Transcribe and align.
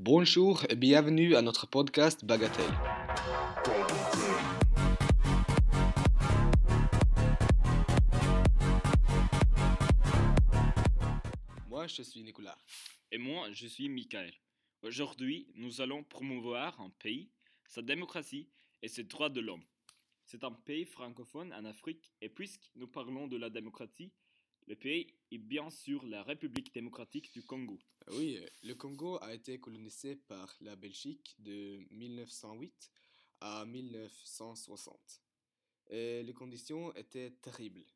Bonjour 0.00 0.64
et 0.70 0.76
bienvenue 0.76 1.34
à 1.34 1.42
notre 1.42 1.66
podcast 1.66 2.24
Bagatelle. 2.24 2.64
Moi, 11.68 11.88
je 11.88 12.02
suis 12.02 12.22
Nicolas. 12.22 12.56
Et 13.10 13.18
moi, 13.18 13.50
je 13.50 13.66
suis 13.66 13.88
Michael. 13.88 14.32
Aujourd'hui, 14.82 15.48
nous 15.56 15.80
allons 15.80 16.04
promouvoir 16.04 16.80
un 16.80 16.90
pays, 16.90 17.32
sa 17.66 17.82
démocratie 17.82 18.48
et 18.82 18.86
ses 18.86 19.02
droits 19.02 19.30
de 19.30 19.40
l'homme. 19.40 19.64
C'est 20.26 20.44
un 20.44 20.52
pays 20.52 20.84
francophone 20.84 21.52
en 21.52 21.64
Afrique 21.64 22.12
et 22.20 22.28
puisque 22.28 22.70
nous 22.76 22.86
parlons 22.86 23.26
de 23.26 23.36
la 23.36 23.50
démocratie, 23.50 24.12
le 24.68 24.76
pays 24.76 25.06
est 25.30 25.38
bien 25.38 25.70
sûr 25.70 26.04
la 26.04 26.22
République 26.22 26.74
démocratique 26.74 27.32
du 27.32 27.42
Congo. 27.42 27.78
Oui, 28.12 28.38
le 28.62 28.74
Congo 28.74 29.18
a 29.22 29.32
été 29.32 29.58
colonisé 29.58 30.16
par 30.16 30.54
la 30.60 30.76
Belgique 30.76 31.34
de 31.38 31.82
1908 31.90 32.90
à 33.40 33.64
1960. 33.64 35.22
Et 35.88 36.22
les 36.22 36.34
conditions 36.34 36.94
étaient 36.94 37.30
terribles. 37.40 37.86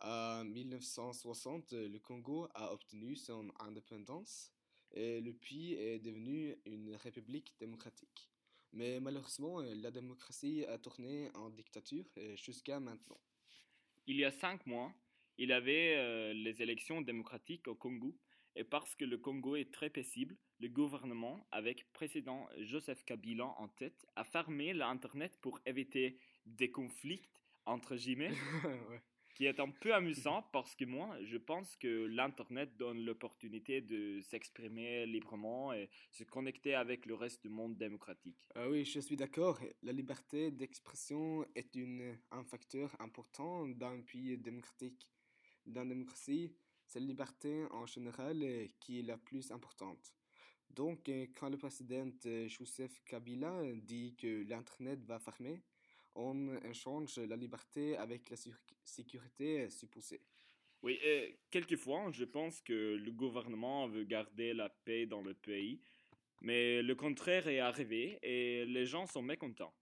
En 0.00 0.44
1960, 0.44 1.72
le 1.72 1.98
Congo 2.00 2.48
a 2.54 2.72
obtenu 2.72 3.14
son 3.14 3.52
indépendance 3.60 4.50
et 4.90 5.20
le 5.20 5.32
pays 5.32 5.74
est 5.74 6.00
devenu 6.00 6.56
une 6.66 6.96
république 6.96 7.54
démocratique. 7.60 8.28
Mais 8.72 8.98
malheureusement, 8.98 9.60
la 9.60 9.92
démocratie 9.92 10.64
a 10.64 10.78
tourné 10.78 11.30
en 11.34 11.50
dictature 11.50 12.06
jusqu'à 12.34 12.80
maintenant. 12.80 13.20
Il 14.06 14.16
y 14.16 14.24
a 14.24 14.32
cinq 14.32 14.66
mois, 14.66 14.92
il 15.38 15.48
y 15.48 15.52
avait 15.52 15.94
euh, 15.96 16.32
les 16.32 16.62
élections 16.62 17.00
démocratiques 17.00 17.68
au 17.68 17.74
Congo 17.74 18.16
et 18.54 18.64
parce 18.64 18.94
que 18.94 19.04
le 19.04 19.16
Congo 19.16 19.56
est 19.56 19.72
très 19.72 19.88
paisible, 19.88 20.36
le 20.60 20.68
gouvernement, 20.68 21.46
avec 21.50 21.90
président 21.92 22.48
Joseph 22.58 23.02
Kabila 23.04 23.46
en 23.58 23.68
tête, 23.68 24.06
a 24.14 24.24
fermé 24.24 24.74
l'Internet 24.74 25.38
pour 25.40 25.58
éviter 25.64 26.18
des 26.44 26.70
conflits 26.70 27.22
entre 27.64 27.96
guillemets. 27.96 28.32
qui 29.34 29.46
est 29.46 29.60
un 29.60 29.70
peu 29.70 29.94
amusant 29.94 30.42
parce 30.52 30.74
que 30.74 30.84
moi, 30.84 31.16
je 31.24 31.36
pense 31.36 31.76
que 31.76 32.06
l'Internet 32.06 32.76
donne 32.76 33.04
l'opportunité 33.04 33.80
de 33.80 34.20
s'exprimer 34.20 35.06
librement 35.06 35.72
et 35.72 35.88
se 36.10 36.24
connecter 36.24 36.74
avec 36.74 37.06
le 37.06 37.14
reste 37.14 37.42
du 37.42 37.48
monde 37.48 37.76
démocratique. 37.76 38.36
Ah 38.54 38.68
oui, 38.68 38.84
je 38.84 39.00
suis 39.00 39.16
d'accord. 39.16 39.58
La 39.82 39.92
liberté 39.92 40.50
d'expression 40.50 41.46
est 41.54 41.74
une, 41.74 42.18
un 42.30 42.44
facteur 42.44 42.94
important 43.00 43.66
dans 43.68 43.92
un 43.92 44.02
pays 44.02 44.36
démocratique. 44.36 45.08
Dans 45.66 45.82
la 45.82 45.88
démocratie, 45.88 46.52
c'est 46.86 47.00
la 47.00 47.06
liberté 47.06 47.64
en 47.70 47.86
général 47.86 48.44
qui 48.80 49.00
est 49.00 49.02
la 49.02 49.16
plus 49.16 49.50
importante. 49.50 50.14
Donc, 50.70 51.10
quand 51.38 51.50
le 51.50 51.58
président 51.58 52.10
Joseph 52.48 53.02
Kabila 53.04 53.62
dit 53.82 54.14
que 54.16 54.44
l'Internet 54.48 55.04
va 55.04 55.18
fermer, 55.18 55.62
on 56.14 56.54
échange 56.64 57.18
la 57.18 57.36
liberté 57.36 57.96
avec 57.96 58.30
la 58.30 58.36
sécurité 58.84 59.68
supposée. 59.70 60.20
Oui, 60.82 60.98
quelquefois, 61.50 62.10
je 62.10 62.24
pense 62.24 62.60
que 62.60 62.96
le 62.96 63.12
gouvernement 63.12 63.86
veut 63.86 64.04
garder 64.04 64.52
la 64.52 64.68
paix 64.68 65.06
dans 65.06 65.22
le 65.22 65.34
pays, 65.34 65.80
mais 66.40 66.82
le 66.82 66.94
contraire 66.96 67.46
est 67.46 67.60
arrivé 67.60 68.18
et 68.22 68.64
les 68.66 68.84
gens 68.84 69.06
sont 69.06 69.22
mécontents. 69.22 69.74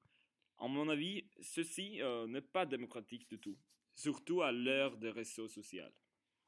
À 0.59 0.69
mon 0.69 0.91
avis, 0.91 1.25
ceci 1.41 2.03
euh, 2.03 2.27
n'est 2.27 2.43
pas 2.43 2.67
démocratique 2.67 3.27
du 3.31 3.39
tout, 3.39 3.57
surtout 4.01 4.43
à 4.43 4.51
l'heure 4.51 4.97
des 4.97 5.11
réseaux 5.11 5.49
sociaux. 5.49 5.85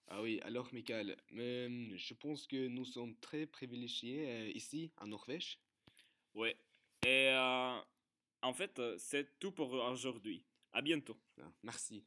Ah 0.08 0.22
oui, 0.22 0.41
alors 0.42 0.69
Michael, 0.72 1.17
euh, 1.34 1.92
je 1.97 2.14
pense 2.14 2.47
que 2.47 2.67
nous 2.69 2.84
sommes 2.84 3.14
très 3.17 3.47
privilégiés 3.47 4.27
euh, 4.27 4.50
ici, 4.55 4.91
en 5.00 5.06
Norvège. 5.06 5.59
Oui, 6.34 6.55
et 7.06 7.31
en 8.42 8.53
fait, 8.55 8.81
c'est 8.98 9.39
tout 9.39 9.53
pour 9.53 9.72
aujourd'hui. 9.72 10.44
À 10.72 10.81
bientôt. 10.81 11.19
Ah, 11.41 11.50
merci. 11.62 12.04